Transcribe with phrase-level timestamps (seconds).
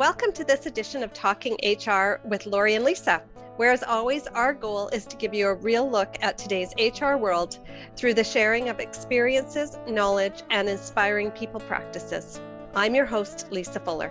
[0.00, 3.22] Welcome to this edition of Talking HR with Lori and Lisa,
[3.56, 7.16] where, as always, our goal is to give you a real look at today's HR
[7.16, 7.58] world
[7.96, 12.40] through the sharing of experiences, knowledge, and inspiring people practices.
[12.74, 14.10] I'm your host, Lisa Fuller.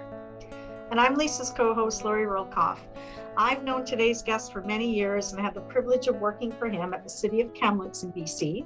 [0.91, 2.77] And I'm Lisa's co host, Lori Rolkoff.
[3.35, 6.93] I've known today's guest for many years and had the privilege of working for him
[6.93, 8.63] at the City of Kamloops in BC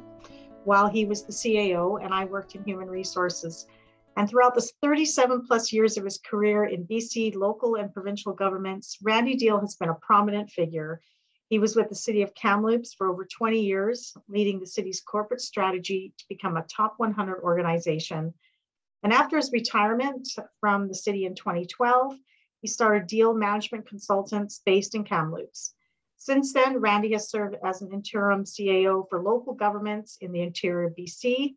[0.66, 3.68] while he was the CAO and I worked in human resources.
[4.16, 8.98] And throughout the 37 plus years of his career in BC local and provincial governments,
[9.02, 11.02] Randy Diehl has been a prominent figure.
[11.50, 15.42] He was with the city of Kamloops for over 20 years, leading the city's corporate
[15.42, 18.34] strategy to become a top 100 organization.
[19.02, 20.28] And after his retirement
[20.60, 22.16] from the city in 2012,
[22.62, 25.74] he started Diehl Management Consultants based in Kamloops.
[26.18, 30.94] Since then, Randy has served as an interim CAO for local governments in the interior
[30.98, 31.56] BC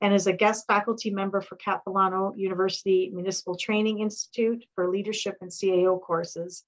[0.00, 5.50] and is a guest faculty member for Capilano University Municipal Training Institute for leadership and
[5.50, 6.64] CAO courses.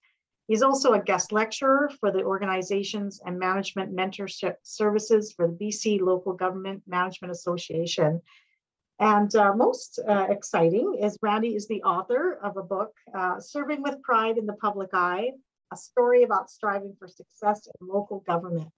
[0.48, 6.01] He's also a guest lecturer for the organizations and management mentorship services for the BC
[6.01, 8.23] Local Government Management Association.
[9.01, 13.83] And uh, most uh, exciting is Randy is the author of a book, uh, Serving
[13.83, 15.33] with Pride in the Public Eye,
[15.73, 18.73] a story about striving for success in local government.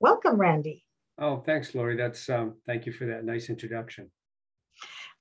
[0.00, 0.85] Welcome, Randy.
[1.18, 1.96] Oh, thanks, Lori.
[1.96, 4.10] That's um, thank you for that nice introduction.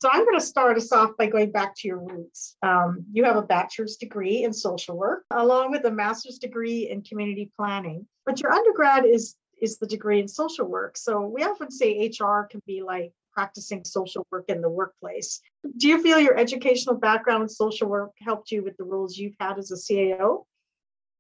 [0.02, 2.58] So I'm going to start us off by going back to your roots.
[2.62, 7.02] Um, you have a bachelor's degree in social work, along with a master's degree in
[7.02, 8.06] community planning.
[8.26, 10.98] But your undergrad is is the degree in social work.
[10.98, 15.42] So we often say HR can be like practicing social work in the workplace.
[15.78, 19.36] Do you feel your educational background in social work helped you with the roles you've
[19.40, 20.44] had as a CAO?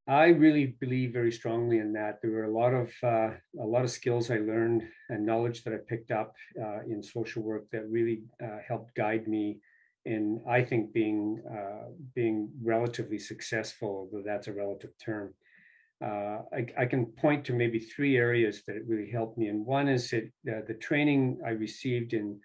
[0.08, 2.20] I really believe very strongly in that.
[2.22, 5.74] There were a lot of uh, a lot of skills I learned and knowledge that
[5.74, 9.58] I picked up uh, in social work that really uh, helped guide me
[10.06, 15.34] in, I think, being uh, being relatively successful, though that's a relative term.
[16.04, 19.66] Uh, I, I, can point to maybe three areas that it really helped me, and
[19.66, 22.40] one is uh, the training I received in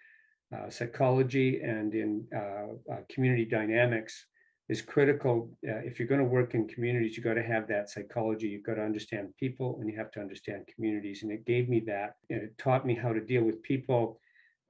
[0.68, 2.26] psychology and in
[3.08, 4.26] community dynamics
[4.70, 5.50] is critical.
[5.68, 8.46] Uh, if you're going to work in communities, you've got to have that psychology.
[8.46, 11.24] You've got to understand people and you have to understand communities.
[11.24, 12.10] And it gave me that.
[12.30, 14.20] And it taught me how to deal with people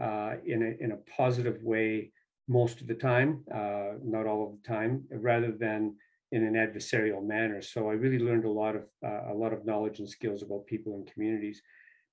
[0.03, 2.13] uh, in, a, in a positive way
[2.49, 5.95] most of the time, uh, not all of the time, rather than
[6.33, 7.61] in an adversarial manner.
[7.61, 10.67] So I really learned a lot of uh, a lot of knowledge and skills about
[10.67, 11.61] people and communities.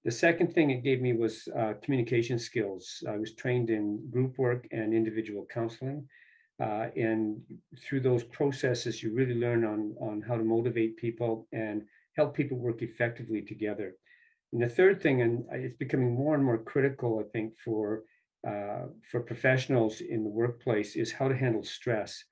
[0.04, 3.04] The second thing it gave me was uh, communication skills.
[3.08, 6.08] I was trained in group work and individual counseling.
[6.60, 7.40] Uh, and
[7.84, 11.84] through those processes, you really learn on, on how to motivate people and
[12.16, 13.94] help people work effectively together.
[14.52, 18.04] And the third thing, and it's becoming more and more critical, I think, for
[18.48, 22.24] uh, for professionals in the workplace, is how to handle stress.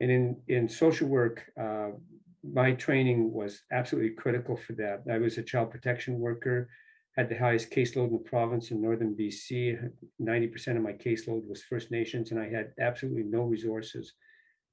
[0.00, 1.90] And in in social work, uh,
[2.42, 5.04] my training was absolutely critical for that.
[5.10, 6.68] I was a child protection worker
[7.16, 9.90] had the highest caseload in the province in northern BC.
[10.20, 14.14] 90% of my caseload was First Nations, and I had absolutely no resources.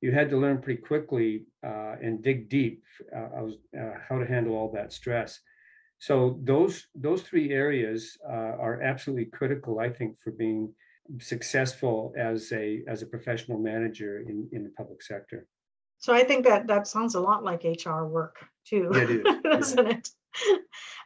[0.01, 2.83] You had to learn pretty quickly uh, and dig deep
[3.15, 5.39] uh, was, uh, how to handle all that stress.
[5.99, 10.71] So those those three areas uh, are absolutely critical, I think, for being
[11.19, 15.47] successful as a as a professional manager in, in the public sector.
[15.97, 19.23] So I think that that sounds a lot like HR work too, yeah, it is.
[19.43, 19.93] doesn't yeah.
[19.93, 20.09] it?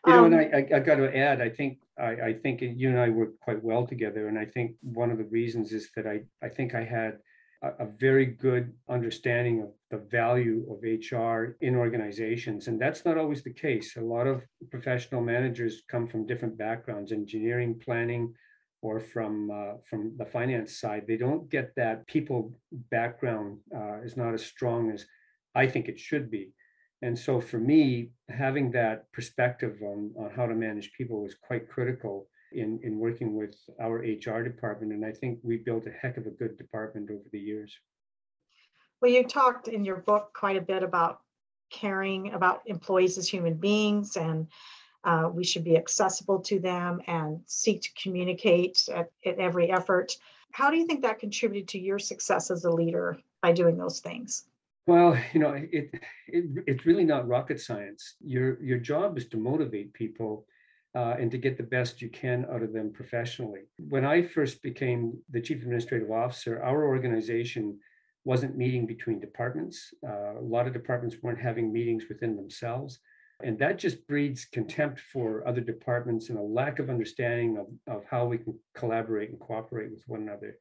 [0.08, 2.62] You know, and um, I, I, I got to add, I think I, I think
[2.62, 5.92] you and I work quite well together, and I think one of the reasons is
[5.96, 7.20] that I I think I had
[7.62, 13.20] a, a very good understanding of the value of HR in organizations, and that's not
[13.20, 13.96] always the case.
[13.96, 18.34] A lot of professional managers come from different backgrounds, engineering, planning,
[18.82, 21.06] or from uh, from the finance side.
[21.08, 22.54] They don't get that people
[22.90, 25.06] background uh, is not as strong as
[25.54, 26.54] I think it should be.
[27.02, 31.68] And so for me, having that perspective on, on how to manage people was quite
[31.68, 34.94] critical in, in working with our HR department.
[34.94, 37.76] And I think we built a heck of a good department over the years.
[39.02, 41.22] Well, you talked in your book quite a bit about
[41.72, 44.48] caring about employees as human beings and
[45.04, 50.16] uh, we should be accessible to them and seek to communicate at, at every effort.
[50.52, 54.00] How do you think that contributed to your success as a leader by doing those
[54.02, 54.44] things?
[54.88, 55.90] Well, you know, it,
[56.28, 58.16] it it's really not rocket science.
[58.20, 60.46] Your your job is to motivate people
[60.96, 63.62] uh, and to get the best you can out of them professionally.
[63.78, 67.80] When I first became the chief administrative officer, our organization
[68.24, 69.94] wasn't meeting between departments.
[70.08, 73.00] Uh, a lot of departments weren't having meetings within themselves.
[73.44, 78.04] And that just breeds contempt for other departments and a lack of understanding of, of
[78.06, 80.58] how we can collaborate and cooperate with one another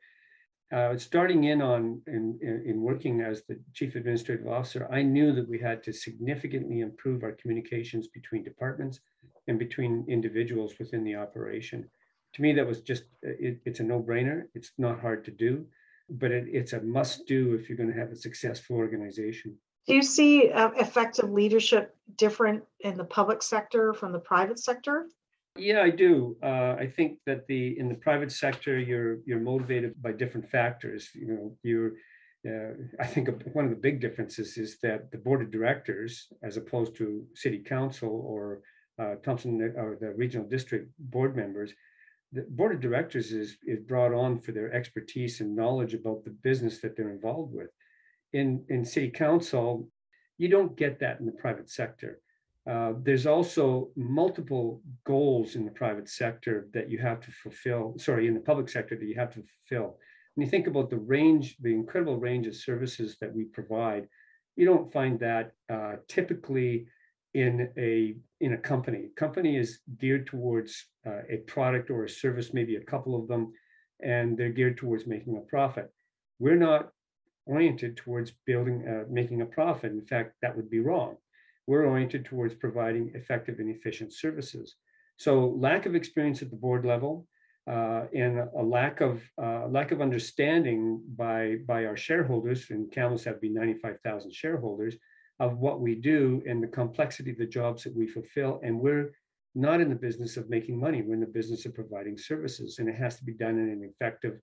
[0.73, 5.33] uh, starting in on in, in, in working as the chief administrative officer, I knew
[5.33, 9.01] that we had to significantly improve our communications between departments
[9.49, 11.89] and between individuals within the operation.
[12.35, 14.45] To me, that was just it, it's a no-brainer.
[14.55, 15.67] It's not hard to do,
[16.09, 19.57] but it, it's a must-do if you're going to have a successful organization.
[19.87, 25.07] Do you see uh, effective leadership different in the public sector from the private sector?
[25.57, 26.37] Yeah, I do.
[26.43, 31.09] Uh, I think that the in the private sector, you're you're motivated by different factors.
[31.15, 31.93] You know, you're.
[32.49, 36.57] Uh, I think one of the big differences is that the board of directors, as
[36.57, 38.63] opposed to city council or
[38.99, 41.75] uh, Thompson or the regional district board members,
[42.33, 46.31] the board of directors is is brought on for their expertise and knowledge about the
[46.31, 47.71] business that they're involved with.
[48.33, 49.89] In in city council,
[50.39, 52.21] you don't get that in the private sector.
[52.69, 58.27] Uh, there's also multiple goals in the private sector that you have to fulfill, sorry,
[58.27, 59.97] in the public sector that you have to fulfill.
[60.35, 64.09] When you think about the range, the incredible range of services that we provide,
[64.57, 66.87] you don't find that uh, typically
[67.33, 69.09] in a in a company.
[69.17, 73.53] Company is geared towards uh, a product or a service, maybe a couple of them,
[74.03, 75.91] and they're geared towards making a profit.
[76.39, 76.91] We're not
[77.47, 79.93] oriented towards building, uh, making a profit.
[79.93, 81.17] In fact, that would be wrong
[81.71, 84.75] we're oriented towards providing effective and efficient services.
[85.19, 87.29] So lack of experience at the board level
[87.71, 93.23] uh, and a lack of uh, lack of understanding by by our shareholders, and Kamloops
[93.23, 94.97] have been 95,000 shareholders,
[95.39, 98.61] of what we do and the complexity of the jobs that we fulfill.
[98.65, 99.13] And we're
[99.55, 101.03] not in the business of making money.
[101.03, 103.83] We're in the business of providing services, and it has to be done in an
[103.91, 104.35] effective,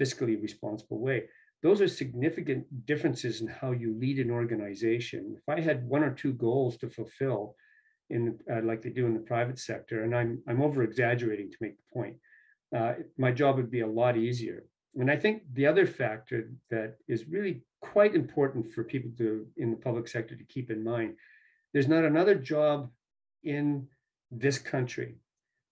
[0.00, 1.18] fiscally responsible way
[1.62, 5.36] those are significant differences in how you lead an organization.
[5.36, 7.54] If I had one or two goals to fulfill
[8.08, 11.56] in uh, like they do in the private sector, and I'm I'm over exaggerating to
[11.60, 12.16] make the point,
[12.76, 14.64] uh, my job would be a lot easier.
[14.96, 19.70] And I think the other factor that is really quite important for people to in
[19.70, 21.14] the public sector to keep in mind,
[21.72, 22.90] there's not another job
[23.44, 23.86] in
[24.30, 25.16] this country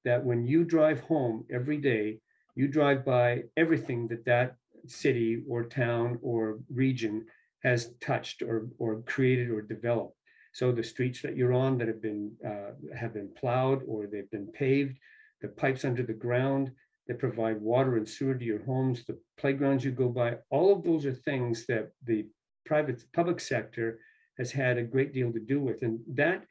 [0.04, 2.20] that when you drive home every day,
[2.54, 4.56] you drive by everything that that
[4.90, 7.26] city or town or region
[7.62, 10.16] has touched or, or created or developed.
[10.52, 14.30] So the streets that you're on that have been uh, have been plowed or they've
[14.30, 14.98] been paved,
[15.40, 16.72] the pipes under the ground
[17.06, 20.84] that provide water and sewer to your homes, the playgrounds you go by, all of
[20.84, 22.26] those are things that the
[22.66, 23.98] private public sector
[24.36, 25.82] has had a great deal to do with.
[25.82, 26.44] And that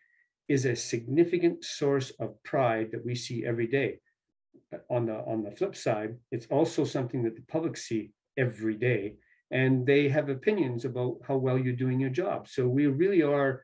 [0.48, 4.00] is a significant source of pride that we see every day.
[4.72, 8.76] But on the on the flip side, it's also something that the public see every
[8.76, 9.16] day
[9.52, 12.48] and they have opinions about how well you're doing your job.
[12.48, 13.64] So we really are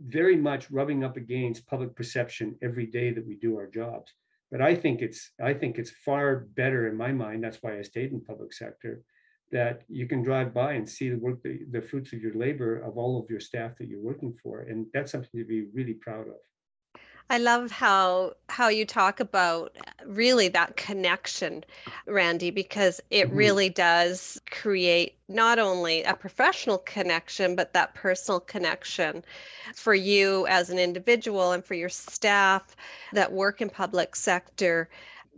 [0.00, 4.12] very much rubbing up against public perception every day that we do our jobs.
[4.50, 7.82] But i think it's i think it's far better in my mind that's why i
[7.82, 9.02] stayed in public sector
[9.50, 12.78] that you can drive by and see the work the, the fruits of your labor
[12.78, 15.94] of all of your staff that you're working for and that's something to be really
[15.94, 16.40] proud of
[17.28, 21.64] I love how how you talk about really that connection,
[22.06, 23.36] Randy, because it mm-hmm.
[23.36, 29.24] really does create not only a professional connection, but that personal connection
[29.74, 32.76] for you as an individual and for your staff
[33.12, 34.88] that work in public sector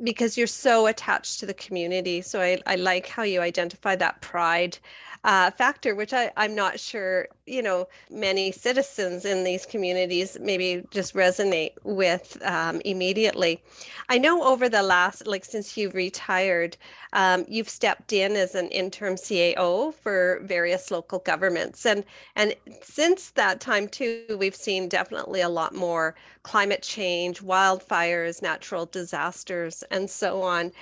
[0.05, 2.21] because you're so attached to the community.
[2.21, 4.79] So I, I like how you identify that pride
[5.25, 10.85] uh, factor, which I, I'm not sure, you know, many citizens in these communities maybe
[10.91, 13.63] just resonate with um, immediately.
[14.09, 16.77] I know over the last, like since you've retired,
[17.13, 21.85] um, you've stepped in as an interim CAO for various local governments.
[21.87, 22.05] And,
[22.37, 28.87] and since that time, too, we've seen definitely a lot more climate change, wildfires, natural
[28.87, 30.73] disasters, and so on.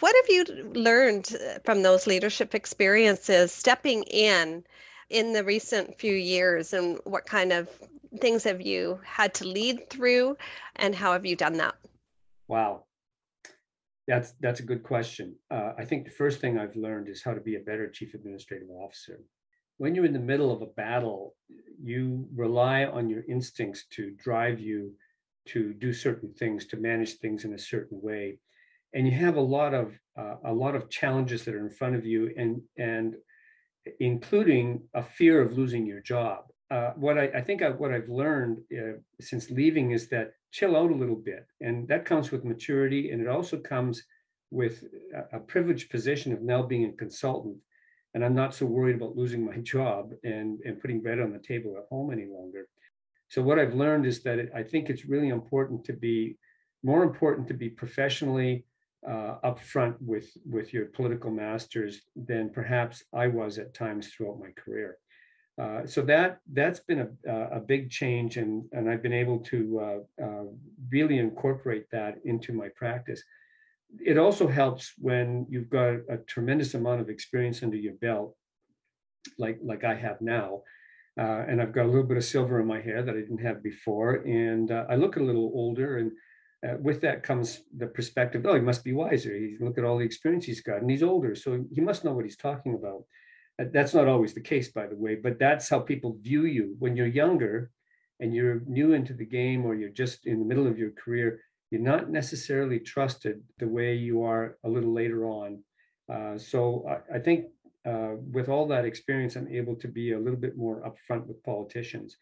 [0.00, 4.62] What have you learned from those leadership experiences stepping in
[5.10, 7.68] in the recent few years, and what kind of
[8.20, 10.36] things have you had to lead through,
[10.76, 11.74] and how have you done that?
[12.46, 12.84] Wow,
[14.06, 15.34] that's that's a good question.
[15.50, 18.14] Uh, I think the first thing I've learned is how to be a better chief
[18.14, 19.18] administrative officer.
[19.78, 21.34] When you're in the middle of a battle,
[21.82, 24.94] you rely on your instincts to drive you
[25.46, 28.38] to do certain things, to manage things in a certain way,
[28.94, 31.96] and you have a lot of uh, a lot of challenges that are in front
[31.96, 33.16] of you, and and
[34.00, 36.44] including a fear of losing your job.
[36.70, 40.76] Uh, what I, I think I, what I've learned uh, since leaving is that chill
[40.76, 41.46] out a little bit.
[41.60, 43.10] And that comes with maturity.
[43.10, 44.02] And it also comes
[44.50, 47.56] with a, a privileged position of now being a consultant.
[48.14, 51.38] And I'm not so worried about losing my job and, and putting bread on the
[51.38, 52.66] table at home any longer.
[53.28, 56.38] So what I've learned is that it, I think it's really important to be
[56.82, 58.64] more important to be professionally
[59.06, 64.50] uh, upfront with with your political masters than perhaps I was at times throughout my
[64.50, 64.98] career.
[65.58, 69.80] Uh, so that that's been a, a big change, and and I've been able to
[69.80, 70.44] uh, uh,
[70.90, 73.22] really incorporate that into my practice.
[74.04, 78.36] It also helps when you've got a tremendous amount of experience under your belt,
[79.38, 80.62] like like I have now,
[81.18, 83.46] uh, and I've got a little bit of silver in my hair that I didn't
[83.46, 85.98] have before, and uh, I look a little older.
[85.98, 86.12] And
[86.66, 89.34] uh, with that comes the perspective: oh, he must be wiser.
[89.34, 92.12] he look at all the experience he's got, and he's older, so he must know
[92.12, 93.04] what he's talking about.
[93.60, 96.76] Uh, that's not always the case, by the way, but that's how people view you
[96.78, 97.70] when you're younger
[98.20, 101.40] and you're new into the game or you're just in the middle of your career.
[101.70, 105.62] You're not necessarily trusted the way you are a little later on.
[106.12, 107.46] Uh, so I, I think
[107.86, 111.42] uh, with all that experience, I'm able to be a little bit more upfront with
[111.42, 112.16] politicians.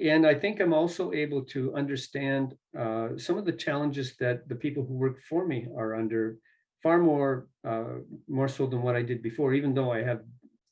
[0.00, 4.56] And I think I'm also able to understand uh, some of the challenges that the
[4.56, 6.38] people who work for me are under
[6.82, 10.22] far more uh, more so than what I did before, even though I have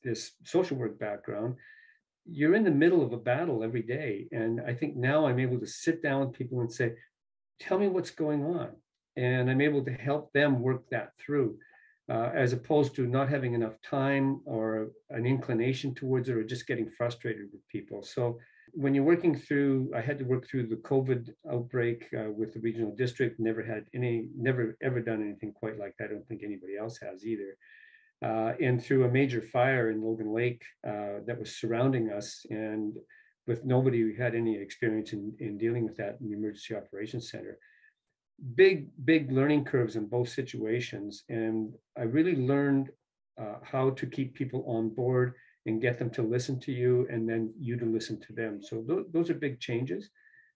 [0.03, 1.55] this social work background,
[2.25, 4.27] you're in the middle of a battle every day.
[4.31, 6.93] And I think now I'm able to sit down with people and say,
[7.59, 8.69] tell me what's going on.
[9.15, 11.57] And I'm able to help them work that through,
[12.09, 16.67] uh, as opposed to not having enough time or an inclination towards it or just
[16.67, 18.03] getting frustrated with people.
[18.03, 18.39] So
[18.73, 22.59] when you're working through, I had to work through the COVID outbreak uh, with the
[22.59, 26.09] regional district, never had any, never ever done anything quite like that.
[26.09, 27.57] I don't think anybody else has either
[28.23, 32.95] uh, and through a major fire in Logan Lake uh, that was surrounding us and
[33.47, 37.29] with nobody who had any experience in, in dealing with that in the emergency operations
[37.29, 37.57] center.
[38.55, 41.23] Big, big learning curves in both situations.
[41.27, 42.89] And I really learned
[43.39, 45.33] uh, how to keep people on board
[45.65, 48.61] and get them to listen to you and then you to listen to them.
[48.61, 50.09] So th- those are big changes.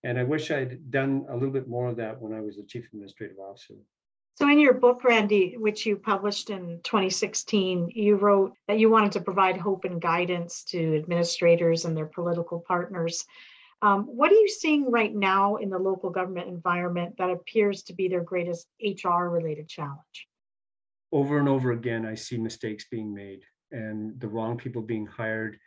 [0.04, 2.64] And I wish I'd done a little bit more of that when I was the
[2.64, 3.76] chief administrative officer.
[4.36, 9.14] So, in your book, Randy, which you published in 2016, you wrote that you wanted
[9.14, 13.26] to provide hope and guidance to administrators and their political partners.
[13.82, 17.94] Um, what are you seeing right now in the local government environment that appears to
[17.94, 20.28] be their greatest HR related challenge?
[21.12, 25.60] Over and over again, I see mistakes being made and the wrong people being hired,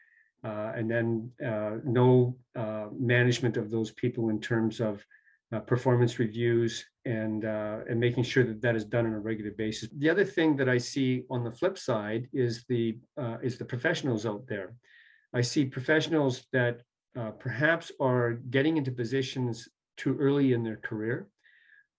[0.44, 5.04] uh, and then uh, no uh, management of those people in terms of
[5.52, 9.50] uh, performance reviews and uh, and making sure that that is done on a regular
[9.50, 9.88] basis.
[9.98, 12.98] The other thing that I see on the flip side is the
[13.42, 14.74] is the professionals out there.
[15.34, 16.82] I see professionals that
[17.38, 21.28] perhaps are getting into positions too early in their career,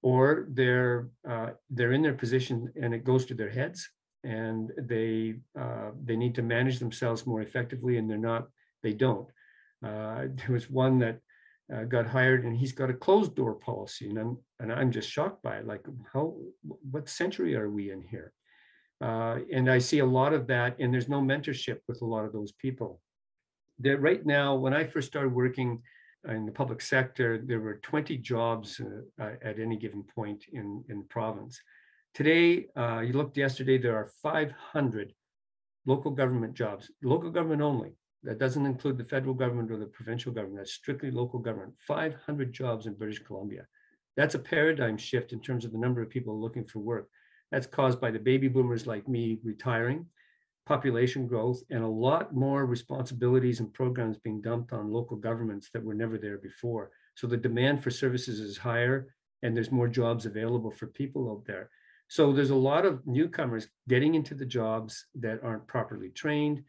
[0.02, 3.90] or they're uh, they're in their position and it goes to their heads,
[4.24, 8.48] and they uh, they need to manage themselves more effectively, and they're not
[8.84, 9.28] they don't.
[9.82, 11.20] there was one that
[11.74, 15.10] uh, got hired and he's got a closed door policy and I'm and I'm just
[15.10, 16.36] shocked by it like how
[16.90, 18.34] what century are we in here?
[19.00, 22.26] Uh, and I see a lot of that and there's no mentorship with a lot
[22.26, 23.02] of those people.
[23.80, 25.82] That right now when I first started working
[26.28, 30.84] in the public sector there were 20 jobs uh, uh at any given point in
[30.90, 31.60] in the province
[32.14, 35.14] today uh, you looked yesterday there are 500
[35.86, 40.32] local government jobs local government only that doesn't include the federal government or the provincial
[40.32, 40.58] government.
[40.58, 41.74] That's strictly local government.
[41.80, 43.66] 500 jobs in British Columbia.
[44.16, 47.10] That's a paradigm shift in terms of the number of people looking for work.
[47.52, 50.06] That's caused by the baby boomers like me retiring,
[50.66, 55.84] population growth, and a lot more responsibilities and programs being dumped on local governments that
[55.84, 56.92] were never there before.
[57.16, 61.46] So the demand for services is higher and there's more jobs available for people out
[61.46, 61.70] there.
[62.12, 66.62] So there's a lot of newcomers getting into the jobs that aren't properly trained,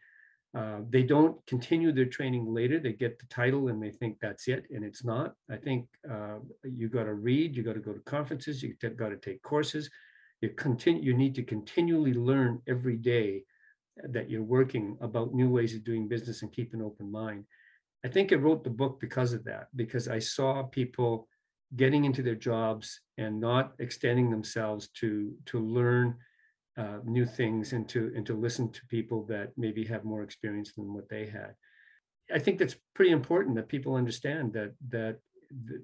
[0.57, 2.79] uh, they don't continue their training later.
[2.79, 5.33] They get the title and they think that's it, and it's not.
[5.51, 9.09] I think uh, you got to read, you got to go to conferences, you got
[9.09, 9.89] to take courses.
[10.39, 11.03] You continue.
[11.03, 13.43] You need to continually learn every day
[14.15, 17.43] that you're working about new ways of doing business and keep an open mind.
[18.05, 21.27] I think I wrote the book because of that, because I saw people
[21.75, 26.15] getting into their jobs and not extending themselves to to learn
[26.77, 30.73] uh, new things and to and to listen to people that maybe have more experience
[30.73, 31.55] than what they had.
[32.33, 35.19] I think that's pretty important that people understand that that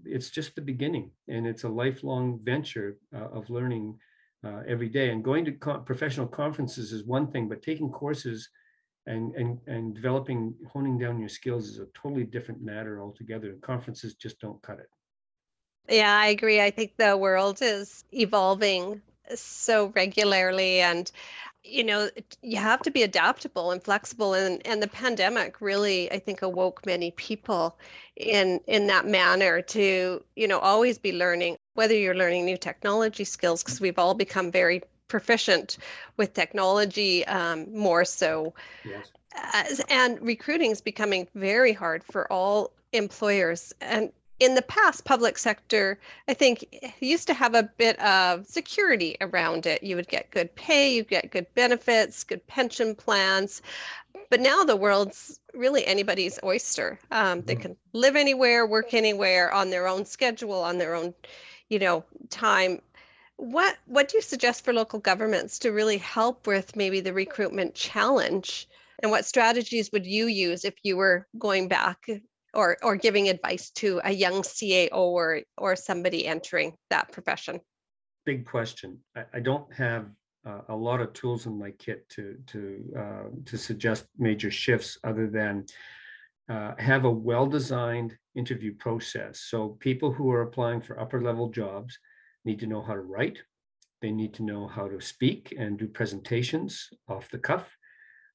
[0.06, 4.00] it's just the beginning and it's a lifelong venture uh, of learning
[4.44, 5.10] uh, every day.
[5.10, 8.50] And going to co- professional conferences is one thing, but taking courses
[9.06, 13.56] and and and developing honing down your skills is a totally different matter altogether.
[13.62, 14.90] Conferences just don't cut it.
[15.90, 16.62] Yeah, I agree.
[16.62, 19.02] I think the world is evolving
[19.36, 21.12] so regularly and
[21.64, 22.10] you know
[22.42, 26.86] you have to be adaptable and flexible and and the pandemic really i think awoke
[26.86, 27.78] many people
[28.16, 33.24] in in that manner to you know always be learning whether you're learning new technology
[33.24, 35.78] skills because we've all become very proficient
[36.18, 38.54] with technology um, more so
[38.84, 39.12] yes.
[39.54, 45.38] As, and recruiting is becoming very hard for all employers and in the past, public
[45.38, 46.66] sector, I think,
[47.00, 49.84] used to have a bit of security around it.
[49.84, 53.62] You would get good pay, you get good benefits, good pension plans.
[54.30, 57.00] But now the world's really anybody's oyster.
[57.12, 57.62] Um, they mm-hmm.
[57.62, 61.14] can live anywhere, work anywhere on their own schedule, on their own,
[61.68, 62.82] you know, time.
[63.36, 67.76] What what do you suggest for local governments to really help with maybe the recruitment
[67.76, 68.68] challenge?
[69.02, 72.10] And what strategies would you use if you were going back
[72.54, 77.60] or or giving advice to a young CAO or or somebody entering that profession?
[78.26, 79.00] Big question.
[79.16, 80.10] I, I don't have
[80.46, 84.98] uh, a lot of tools in my kit to to uh, to suggest major shifts
[85.04, 85.66] other than
[86.50, 89.42] uh, have a well-designed interview process.
[89.42, 92.00] So people who are applying for upper level jobs
[92.44, 93.40] need to know how to write.
[94.02, 97.78] They need to know how to speak and do presentations off the cuff.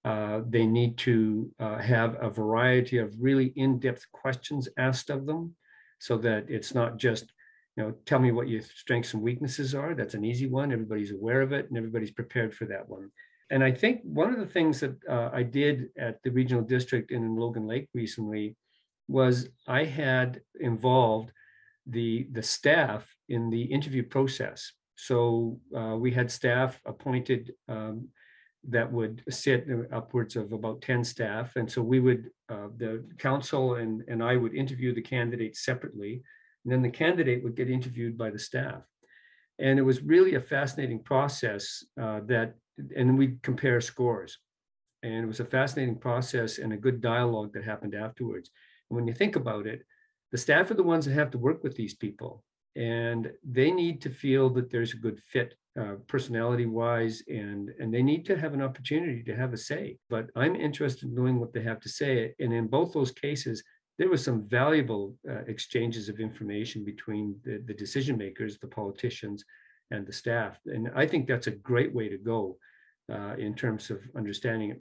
[0.04, 5.54] Uh, they need to uh, have a variety of really in-depth questions asked of them
[5.98, 7.32] so that it's not just,
[7.76, 9.94] you know, tell me what your strengths and weaknesses are.
[9.94, 10.72] That's an easy one.
[10.72, 13.10] Everybody's aware of it and everybody's prepared for that one.
[13.50, 17.10] And I think one of the things that uh, I did at the regional district
[17.10, 18.56] in Logan Lake recently
[19.08, 21.30] was I had involved
[21.86, 24.72] the, the staff in the interview process.
[24.96, 28.08] So uh, we had staff appointed um,
[28.68, 31.56] that would sit upwards of about 10 staff.
[31.56, 36.22] And so we would, uh, the council and, and I would interview the candidates separately.
[36.64, 38.82] And then the candidate would get interviewed by the staff.
[39.58, 42.54] And it was really a fascinating process uh, that,
[42.96, 44.38] and we compare scores.
[45.02, 48.50] And it was a fascinating process and a good dialogue that happened afterwards.
[48.90, 49.82] And when you think about it,
[50.32, 52.42] the staff are the ones that have to work with these people
[52.76, 57.92] and they need to feel that there's a good fit uh, personality wise and and
[57.92, 59.98] they need to have an opportunity to have a say.
[60.08, 62.32] But i'm interested in knowing what they have to say.
[62.38, 63.62] And in both those cases
[63.98, 69.44] there was some valuable uh, exchanges of information between the, the decision makers the politicians
[69.90, 70.60] and the staff.
[70.66, 72.56] And i think that's a great way to go
[73.12, 74.80] uh, in terms of understanding it.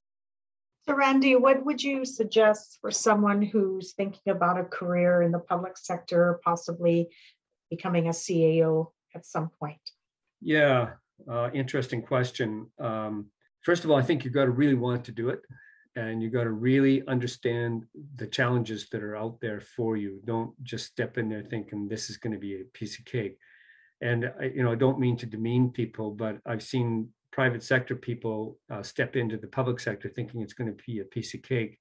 [0.86, 5.40] So randy what would you suggest for someone who's thinking about a career in the
[5.40, 7.08] public sector possibly
[7.68, 9.80] becoming a cao at some point
[10.44, 10.90] yeah,
[11.30, 12.66] uh, interesting question.
[12.78, 13.26] Um,
[13.62, 15.40] first of all, I think you've got to really want to do it
[15.96, 17.84] and you've got to really understand
[18.16, 20.20] the challenges that are out there for you.
[20.24, 23.38] Don't just step in there thinking this is going to be a piece of cake.
[24.00, 28.58] And you know, I don't mean to demean people, but I've seen private sector people
[28.70, 31.78] uh, step into the public sector thinking it's going to be a piece of cake,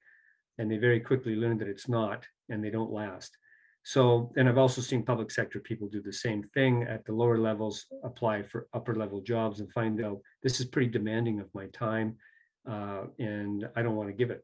[0.57, 3.35] and they very quickly learn that it's not, and they don't last.
[3.85, 7.37] So, and I've also seen public sector people do the same thing at the lower
[7.37, 11.67] levels, apply for upper level jobs and find out this is pretty demanding of my
[11.67, 12.17] time
[12.69, 14.43] uh, and I don't want to give it.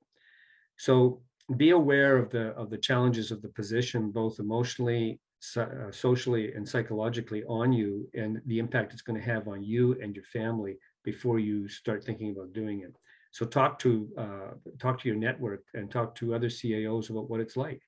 [0.77, 1.21] So
[1.57, 6.53] be aware of the of the challenges of the position, both emotionally, so, uh, socially,
[6.53, 10.25] and psychologically on you, and the impact it's going to have on you and your
[10.25, 12.93] family before you start thinking about doing it.
[13.31, 17.39] So talk to uh, talk to your network and talk to other CAOs about what
[17.39, 17.81] it's like.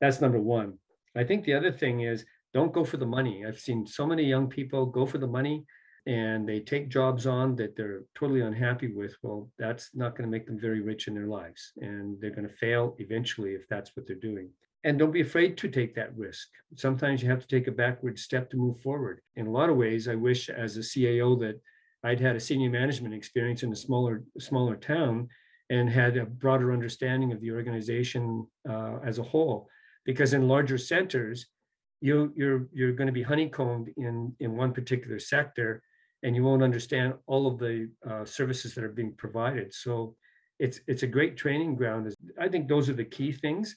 [0.00, 0.78] That's number one.
[1.16, 3.44] I think the other thing is don't go for the money.
[3.46, 5.64] I've seen so many young people go for the money
[6.06, 9.14] and they take jobs on that they're totally unhappy with.
[9.22, 11.72] Well, that's not going to make them very rich in their lives.
[11.82, 14.48] And they're going to fail eventually if that's what they're doing.
[14.84, 16.48] And don't be afraid to take that risk.
[16.76, 19.20] Sometimes you have to take a backward step to move forward.
[19.36, 21.60] In a lot of ways, I wish as a CAO that
[22.04, 25.28] I'd had a senior management experience in a smaller, smaller town
[25.68, 29.68] and had a broader understanding of the organization uh, as a whole
[30.08, 31.48] because in larger centers,
[32.00, 35.82] you, you're, you're going to be honeycombed in, in one particular sector
[36.22, 39.74] and you won't understand all of the uh, services that are being provided.
[39.74, 40.16] So
[40.58, 42.10] it's, it's a great training ground.
[42.40, 43.76] I think those are the key things.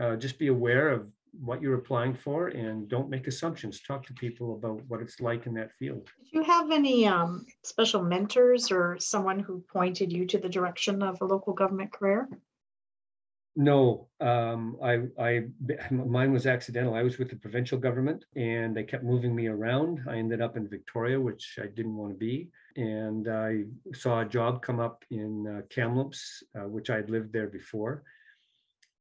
[0.00, 1.08] Uh, just be aware of
[1.40, 3.80] what you're applying for and don't make assumptions.
[3.80, 6.08] Talk to people about what it's like in that field.
[6.30, 11.02] Do you have any um, special mentors or someone who pointed you to the direction
[11.02, 12.28] of a local government career?
[13.56, 15.44] No, um, I, I,
[15.90, 16.94] mine was accidental.
[16.94, 20.00] I was with the provincial government and they kept moving me around.
[20.08, 22.48] I ended up in Victoria, which I didn't want to be.
[22.76, 23.64] And I
[23.94, 28.02] saw a job come up in uh, Kamloops, uh, which I had lived there before.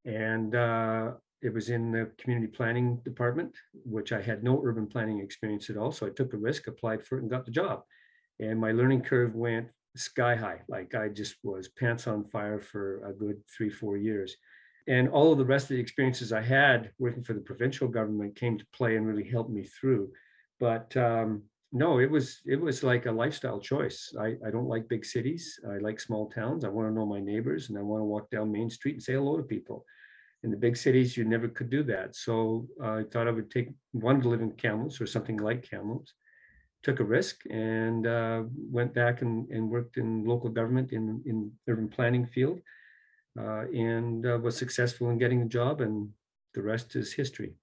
[0.05, 5.19] And uh, it was in the community planning department, which I had no urban planning
[5.19, 5.91] experience at all.
[5.91, 7.83] So I took a risk, applied for it, and got the job.
[8.39, 10.61] And my learning curve went sky high.
[10.67, 14.35] Like I just was pants on fire for a good three, four years.
[14.87, 18.35] And all of the rest of the experiences I had working for the provincial government
[18.35, 20.11] came to play and really helped me through.
[20.59, 24.13] But um, no, it was it was like a lifestyle choice.
[24.19, 25.59] I, I don't like big cities.
[25.69, 26.63] I like small towns.
[26.63, 29.03] I want to know my neighbors and I want to walk down Main Street and
[29.03, 29.85] say hello to people.
[30.43, 32.15] In the big cities, you never could do that.
[32.15, 35.67] So uh, I thought I would take one to live in Kamloops or something like
[35.67, 36.13] Kamloops.
[36.83, 41.51] Took a risk and uh, went back and, and worked in local government in in
[41.67, 42.59] urban planning field,
[43.39, 45.81] uh, and uh, was successful in getting a job.
[45.81, 46.09] And
[46.53, 47.53] the rest is history.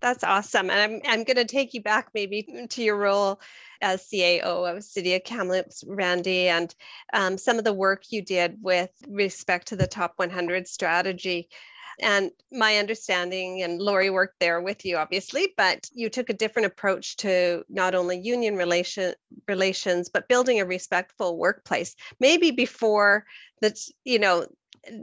[0.00, 0.70] That's awesome.
[0.70, 3.40] And I'm, I'm going to take you back maybe to your role
[3.82, 6.74] as CAO of City of Kamloops, Randy, and
[7.12, 11.48] um, some of the work you did with respect to the top 100 strategy.
[12.02, 16.66] And my understanding, and Lori worked there with you, obviously, but you took a different
[16.66, 19.14] approach to not only union relation
[19.48, 21.94] relations, but building a respectful workplace.
[22.18, 23.24] Maybe before
[23.60, 24.46] that's, you know,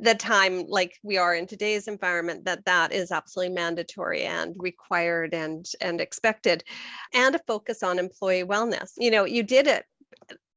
[0.02, 5.34] the time like we are in today's environment that that is absolutely mandatory and required
[5.34, 6.64] and and expected
[7.14, 9.86] and a focus on employee wellness you know you did it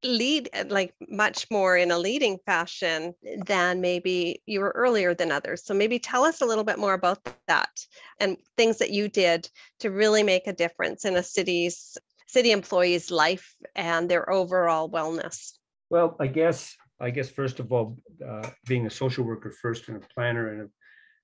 [0.04, 3.14] lead uh, like much more in a leading fashion
[3.46, 6.94] than maybe you were earlier than others so maybe tell us a little bit more
[6.94, 7.70] about that
[8.18, 13.10] and things that you did to really make a difference in a city's city employees
[13.10, 15.58] life and their overall wellness
[15.90, 19.96] well i guess I guess first of all, uh, being a social worker first and
[19.96, 20.70] a planner and an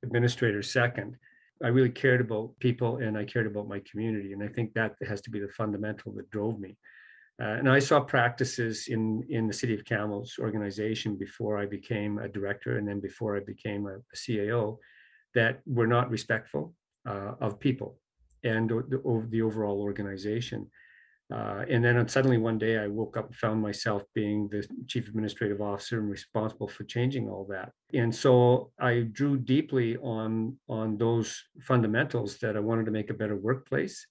[0.03, 1.17] administrator second,
[1.63, 4.33] I really cared about people and I cared about my community.
[4.33, 6.77] And I think that has to be the fundamental that drove me.
[7.41, 12.19] Uh, and I saw practices in, in the City of Kamloops organization before I became
[12.19, 14.79] a director and then before I became a, a CAO
[15.35, 16.75] that were not respectful
[17.07, 17.99] uh, of people
[18.43, 20.71] and the, the overall organization.
[21.33, 25.09] Uh, and then suddenly one day I woke up and found myself being the chief
[25.09, 27.73] administrative officer and responsible for changing all that.
[27.93, 33.15] And so I drew deeply on, on those fundamentals that I wanted to make a
[33.15, 34.07] better workplace.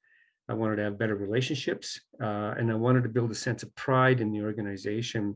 [0.47, 3.75] I wanted to have better relationships, uh, and I wanted to build a sense of
[3.75, 5.35] pride in the organization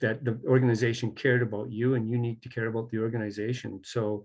[0.00, 3.80] that the organization cared about you and you need to care about the organization.
[3.84, 4.24] So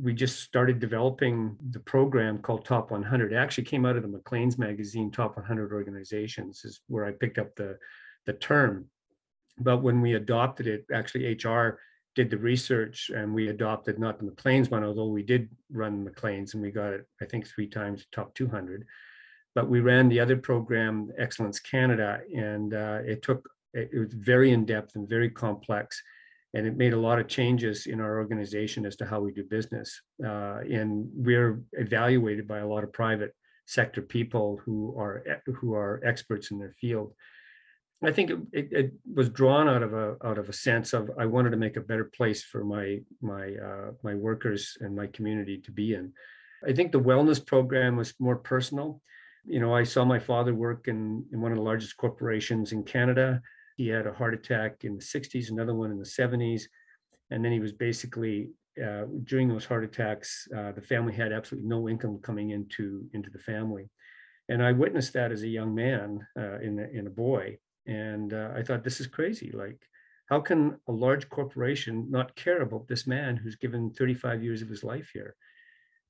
[0.00, 3.32] we just started developing the program called Top 100.
[3.32, 7.38] It actually came out of the Maclean's magazine, Top 100 Organizations, is where I picked
[7.38, 7.76] up the,
[8.26, 8.86] the term.
[9.58, 11.78] But when we adopted it, actually HR
[12.14, 16.54] did the research and we adopted not the Maclean's one, although we did run Maclean's
[16.54, 18.86] and we got it, I think, three times top 200.
[19.54, 24.14] But we ran the other program, Excellence Canada, and uh, it took, it, it was
[24.14, 26.02] very in depth and very complex
[26.54, 29.44] and it made a lot of changes in our organization as to how we do
[29.44, 30.02] business.
[30.24, 33.34] Uh, and we're evaluated by a lot of private
[33.66, 37.14] sector people who are who are experts in their field.
[38.04, 41.10] I think it, it, it, was drawn out of a out of a sense of
[41.18, 45.06] I wanted to make a better place for my my uh, my workers and my
[45.06, 46.12] community to be in.
[46.68, 49.00] I think the wellness program was more personal.
[49.44, 52.84] You know, I saw my father work in, in one of the largest corporations in
[52.84, 53.42] Canada
[53.76, 56.62] he had a heart attack in the 60s, another one in the 70s.
[57.30, 58.50] And then he was basically,
[58.82, 63.30] uh, during those heart attacks, uh, the family had absolutely no income coming into, into
[63.30, 63.90] the family.
[64.48, 67.58] And I witnessed that as a young man uh, in, in a boy.
[67.86, 69.50] And uh, I thought, this is crazy.
[69.52, 69.80] Like,
[70.26, 74.68] how can a large corporation not care about this man who's given 35 years of
[74.68, 75.34] his life here?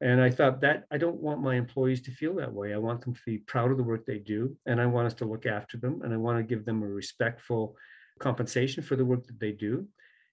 [0.02, 2.74] And I thought that I don't want my employees to feel that way.
[2.74, 5.14] I want them to be proud of the work they do, and I want us
[5.14, 7.76] to look after them, and I want to give them a respectful
[8.18, 9.86] compensation for the work that they do,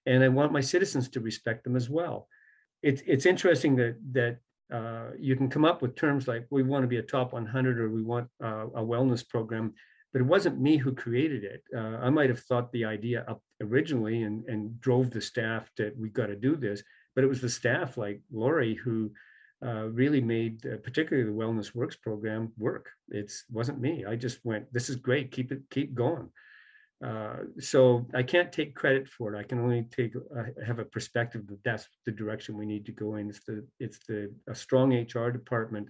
[0.06, 2.26] and I want my citizens to respect them as well.
[2.82, 4.38] It's it's interesting that that
[4.76, 7.78] uh, you can come up with terms like we want to be a top 100
[7.78, 9.72] or we want uh, a wellness program,
[10.12, 11.62] but it wasn't me who created it.
[11.72, 15.96] Uh, I might have thought the idea up originally and and drove the staff that
[15.96, 16.82] we've got to do this,
[17.14, 19.12] but it was the staff like Lori who
[19.64, 22.90] uh, really made uh, particularly the wellness works program work.
[23.08, 24.04] It wasn't me.
[24.06, 25.32] I just went this is great.
[25.32, 26.30] Keep it keep going.
[27.02, 29.38] Uh, so i can't take credit for it.
[29.38, 32.92] I can only take uh, have a perspective that that's the direction we need to
[32.92, 33.28] go in.
[33.28, 35.88] It's the it's the a strong hr department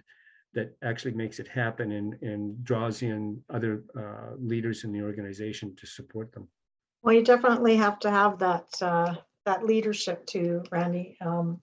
[0.53, 5.75] that actually makes it happen and and draws in other uh, leaders in the organization
[5.77, 6.47] to support them.
[7.03, 11.17] Well you definitely have to have that uh, that leadership too randy.
[11.21, 11.59] Um,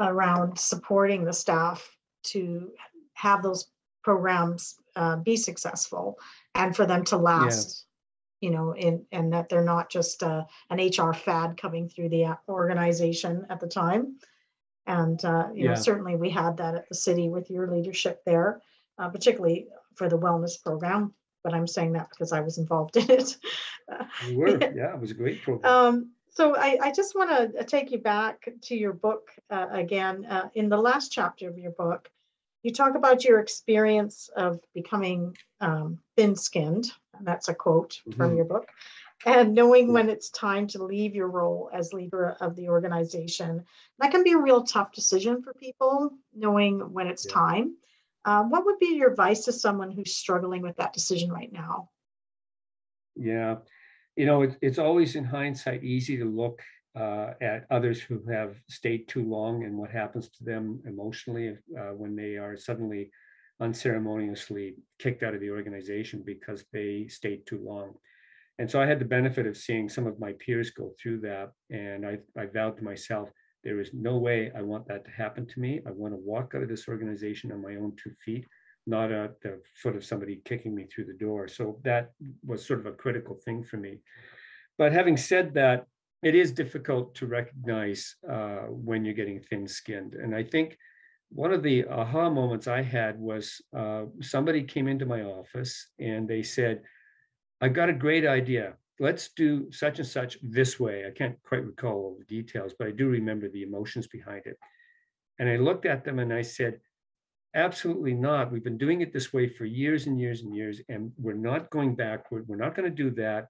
[0.00, 2.70] around supporting the staff to
[3.14, 3.68] have those
[4.02, 6.18] programs uh, be successful
[6.54, 7.86] and for them to last
[8.40, 12.24] you know in and that they're not just uh, an hr fad coming through the
[12.24, 14.16] uh, organization at the time
[14.86, 18.60] and uh, you know certainly we had that at the city with your leadership there
[18.98, 23.08] uh, particularly for the wellness program but I'm saying that because I was involved in
[23.10, 23.36] it.
[24.26, 25.72] You were, yeah, it was a great program.
[25.72, 30.24] Um, so I, I just want to take you back to your book uh, again.
[30.26, 32.10] Uh, in the last chapter of your book,
[32.62, 36.90] you talk about your experience of becoming um, thin-skinned.
[37.16, 38.36] And that's a quote from Mhm.
[38.36, 38.68] your book.
[39.26, 43.64] And knowing when it's time to leave your role as leader of the organization.
[43.98, 47.32] That can be a real tough decision for people, knowing when it's Yeah.
[47.32, 47.76] time.
[48.24, 51.90] Uh, what would be your advice to someone who's struggling with that decision right now?
[53.16, 53.58] Yeah,
[54.16, 56.62] you know, it's it's always in hindsight easy to look
[56.98, 61.92] uh, at others who have stayed too long and what happens to them emotionally uh,
[61.96, 63.10] when they are suddenly
[63.60, 67.94] unceremoniously kicked out of the organization because they stayed too long.
[68.58, 71.50] And so I had the benefit of seeing some of my peers go through that,
[71.70, 73.28] and I I vowed to myself,
[73.64, 75.80] there is no way I want that to happen to me.
[75.86, 78.46] I want to walk out of this organization on my own two feet
[78.86, 81.48] not at the foot of somebody kicking me through the door.
[81.48, 82.12] So that
[82.44, 84.00] was sort of a critical thing for me.
[84.76, 85.86] But having said that,
[86.22, 90.14] it is difficult to recognize uh, when you're getting thin skinned.
[90.14, 90.78] And I think
[91.28, 96.28] one of the aha moments I had was uh, somebody came into my office and
[96.28, 96.82] they said,
[97.60, 98.74] I've got a great idea.
[99.00, 101.06] Let's do such and such this way.
[101.06, 104.56] I can't quite recall all the details, but I do remember the emotions behind it.
[105.38, 106.80] And I looked at them and I said,
[107.54, 108.50] Absolutely not.
[108.50, 111.70] We've been doing it this way for years and years and years, and we're not
[111.70, 112.48] going backward.
[112.48, 113.46] We're not going to do that.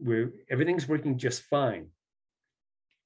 [0.00, 1.86] We're everything's working just fine.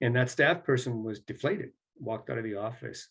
[0.00, 3.08] And that staff person was deflated, walked out of the office.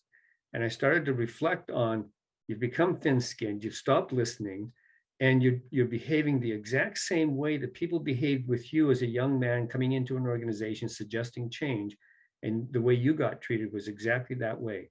[0.54, 2.06] And I started to reflect on
[2.48, 4.72] you've become thin-skinned, you've stopped listening,
[5.20, 9.08] and you're, you're behaving the exact same way that people behaved with you as a
[9.08, 11.96] young man coming into an organization suggesting change.
[12.42, 14.90] And the way you got treated was exactly that way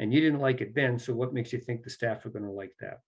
[0.00, 0.98] and you didn't like it then.
[0.98, 3.00] So what makes you think the staff are going to like that?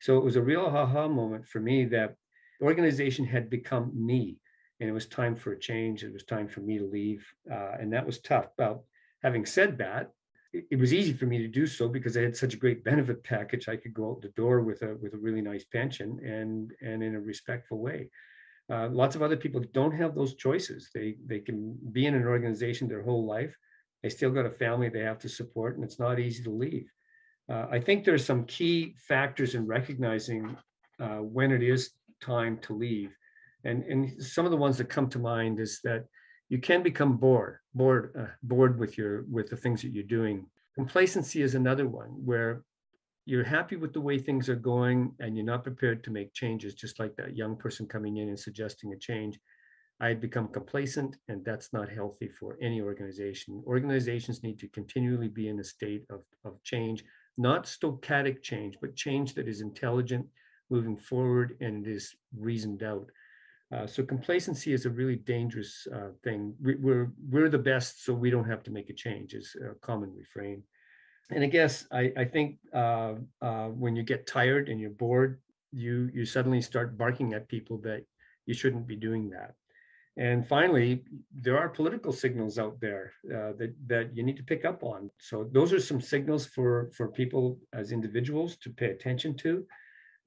[0.00, 2.16] So it was a real aha moment for me that
[2.60, 4.38] the organization had become me,
[4.80, 6.04] and it was time for a change.
[6.04, 8.46] It was time for me to leave, uh, and that was tough.
[8.56, 8.82] But
[9.22, 10.12] having said that,
[10.52, 12.84] it, it was easy for me to do so because I had such a great
[12.84, 13.68] benefit package.
[13.68, 17.02] I could go out the door with a with a really nice pension and and
[17.02, 18.10] in a respectful way.
[18.68, 20.90] Uh, lots of other people don't have those choices.
[20.94, 23.56] They they can be in an organization their whole life
[24.02, 26.90] they still got a family they have to support, and it's not easy to leave.
[27.48, 30.56] Uh, I think there's some key factors in recognizing
[31.00, 33.16] uh, when it is time to leave.
[33.64, 36.04] And, and some of the ones that come to mind is that
[36.48, 40.46] you can become bored, bored, uh, bored with your with the things that you're doing.
[40.74, 42.62] Complacency is another one where
[43.24, 46.74] you're happy with the way things are going and you're not prepared to make changes,
[46.74, 49.40] just like that young person coming in and suggesting a change.
[50.00, 53.62] I had become complacent, and that's not healthy for any organization.
[53.66, 57.04] Organizations need to continually be in a state of, of change,
[57.38, 60.26] not stochastic change, but change that is intelligent,
[60.68, 63.10] moving forward, and is reasoned out.
[63.74, 66.54] Uh, so complacency is a really dangerous uh, thing.
[66.62, 69.34] We, we're we're the best, so we don't have to make a change.
[69.34, 70.62] Is a common refrain.
[71.30, 75.40] And I guess I, I think uh, uh, when you get tired and you're bored,
[75.72, 78.04] you you suddenly start barking at people that
[78.44, 79.54] you shouldn't be doing that.
[80.18, 84.64] And finally, there are political signals out there uh, that that you need to pick
[84.64, 85.10] up on.
[85.18, 89.66] So those are some signals for for people as individuals to pay attention to.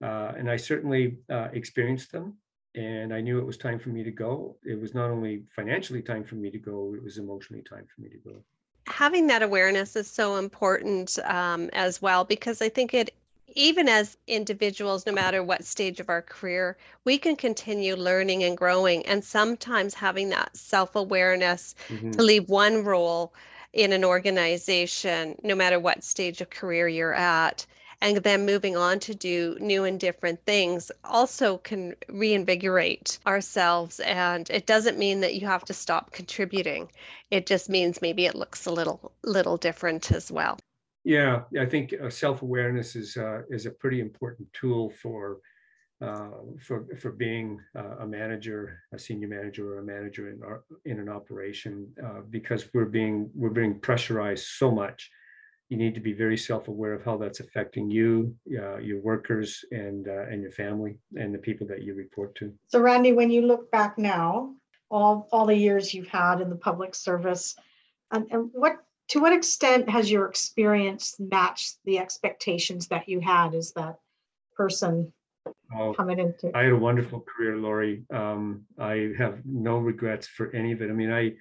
[0.04, 2.38] Uh, and I certainly uh, experienced them,
[2.75, 4.58] and I knew it was time for me to go.
[4.63, 8.02] It was not only financially time for me to go; it was emotionally time for
[8.02, 8.43] me to go.
[8.88, 13.15] Having that awareness is so important um, as well because I think it
[13.56, 18.58] even as individuals, no matter what stage of our career, we can continue learning and
[18.58, 19.06] growing.
[19.06, 22.12] And sometimes having that self awareness Mhm.
[22.12, 23.34] to leave one role
[23.74, 27.66] in an organization, no matter what stage of career you're at,
[28.02, 34.00] and then moving on to do new and different things also can reinvigorate ourselves.
[34.02, 36.92] And it doesn't mean that you have to stop contributing.
[37.32, 40.58] It just means maybe it looks a little little different as well.
[41.04, 45.40] Yeah, I think uh, self-awareness is uh, is a pretty important tool for
[46.02, 51.00] uh, for for being a manager, a senior manager, or a manager in our in
[51.00, 55.10] an operation, uh, because we're being we're being pressurized so much.
[55.70, 60.08] You need to be very self-aware of how that's affecting you, uh, your workers, and
[60.08, 62.54] uh, and your family, and the people that you report to.
[62.68, 64.56] So Randy, when you look back now,
[64.90, 67.56] all, all the years you've had in the public service,
[68.12, 68.78] and, and what,
[69.10, 74.00] to what extent has your experience matched the expectations that you had as that
[74.56, 75.12] person
[75.76, 76.52] Oh, coming into?
[76.56, 78.04] I had a wonderful career, Lori.
[78.12, 80.89] Um, I have no regrets for any of it.
[80.89, 81.34] I mean, I,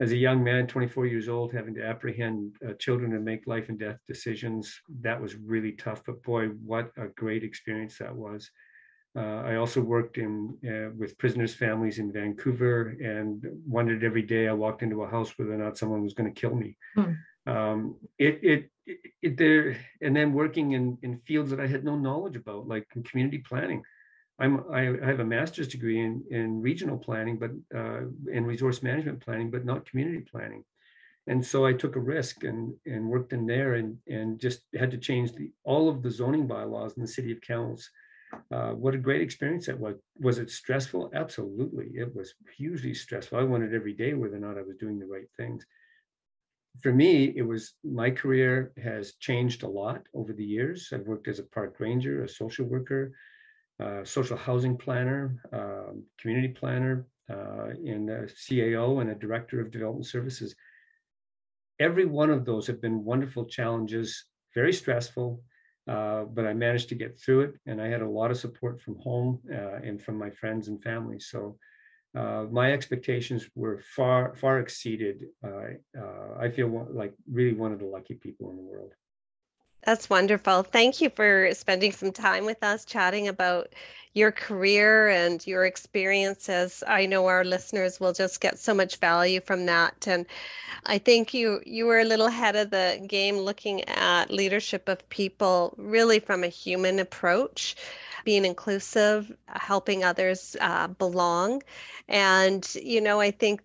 [0.00, 3.68] as a young man, 24 years old, having to apprehend uh, children and make life
[3.68, 6.02] and death decisions, that was really tough.
[6.06, 8.50] But boy, what a great experience that was.
[9.16, 14.48] Uh, I also worked in uh, with prisoners' families in Vancouver and wondered every day
[14.48, 16.76] I walked into a house whether or not someone was going to kill me.
[16.94, 17.12] Hmm.
[17.46, 21.84] Um, it, it, it, it, there, and then working in, in fields that I had
[21.84, 23.82] no knowledge about, like in community planning.
[24.38, 29.24] I'm, I have a master's degree in, in regional planning, but uh, in resource management
[29.24, 30.62] planning, but not community planning.
[31.26, 34.90] And so I took a risk and, and worked in there and, and just had
[34.92, 37.90] to change the, all of the zoning bylaws in the city of Kamloops
[38.50, 39.96] uh, what a great experience that was.
[40.20, 41.10] Was it stressful?
[41.14, 41.86] Absolutely.
[41.94, 43.38] It was hugely stressful.
[43.38, 45.64] I wondered every day whether or not I was doing the right things.
[46.80, 50.90] For me, it was my career has changed a lot over the years.
[50.92, 53.12] I've worked as a park ranger, a social worker,
[54.04, 60.06] social housing planner, uh, community planner, uh, in a CAO and a director of development
[60.06, 60.54] services.
[61.78, 65.42] Every one of those have been wonderful challenges, very stressful,
[65.88, 68.80] uh, but I managed to get through it, and I had a lot of support
[68.80, 71.18] from home uh, and from my friends and family.
[71.18, 71.58] So
[72.14, 75.26] uh, my expectations were far far exceeded.
[75.42, 78.92] Uh, uh, I feel like really one of the lucky people in the world.
[79.84, 80.64] That's wonderful.
[80.64, 83.74] Thank you for spending some time with us chatting about
[84.18, 86.82] your career and your experiences.
[86.86, 90.06] I know our listeners will just get so much value from that.
[90.08, 90.26] And
[90.86, 95.08] I think you you were a little ahead of the game looking at leadership of
[95.10, 97.76] people really from a human approach
[98.24, 101.62] being inclusive, helping others uh, belong,
[102.08, 103.62] and you know I think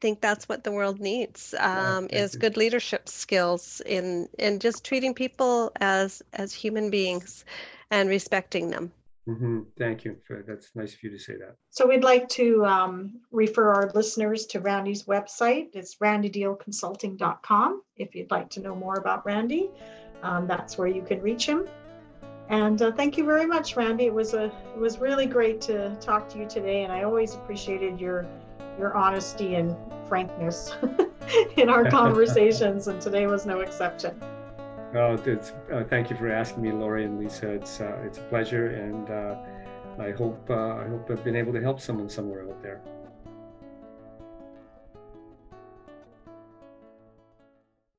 [0.00, 2.40] think that's what the world needs um, yeah, is you.
[2.40, 7.44] good leadership skills in in just treating people as as human beings
[7.90, 8.92] and respecting them.
[9.28, 9.60] Mm-hmm.
[9.78, 10.16] Thank you.
[10.26, 11.56] For, that's nice of you to say that.
[11.70, 15.68] So we'd like to um, refer our listeners to Randy's website.
[15.72, 17.82] It's randydiehlconsulting.com.
[17.96, 19.70] If you'd like to know more about Randy,
[20.22, 21.66] um, that's where you can reach him.
[22.48, 24.06] And uh, thank you very much, Randy.
[24.06, 27.34] It was a it was really great to talk to you today, and I always
[27.34, 28.26] appreciated your
[28.76, 29.76] your honesty and
[30.08, 30.74] frankness
[31.56, 34.20] in our conversations, and today was no exception.
[34.92, 37.48] Well, it's, uh, thank you for asking me, Lori and Lisa.
[37.48, 39.36] It's uh, it's a pleasure, and uh,
[40.02, 42.80] I hope uh, I hope I've been able to help someone somewhere out there.